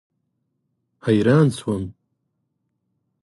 [1.05, 1.93] حیران شوم.